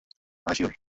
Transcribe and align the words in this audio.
হ্যাঁ, 0.45 0.55
শিউর! 0.55 0.71